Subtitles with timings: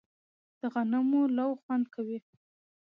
[0.59, 2.19] د غنمو لو خوند کوي